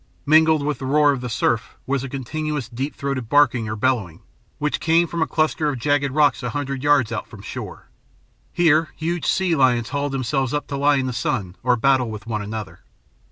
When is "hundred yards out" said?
6.49-7.27